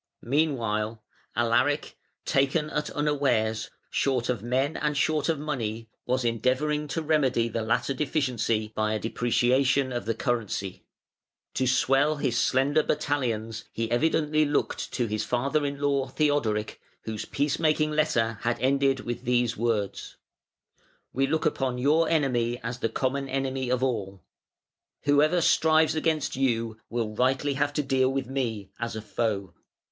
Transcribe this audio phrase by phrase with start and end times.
[0.23, 1.03] Meanwhile,
[1.35, 1.95] Alaric,
[2.25, 7.61] taken at unawares, short of men and short of money, was endeavouring to remedy the
[7.61, 10.87] latter deficiency by a depreciation of the currency.
[11.53, 17.25] To swell his slender battalions he evidently looked to his father in law, Theodoric, whose
[17.25, 20.17] peace making letter had ended with these words:
[21.13, 24.23] "We look upon your enemy as the common enemy of all.
[25.03, 29.53] Whoever strives against you will rightly have to deal with me, as a foe".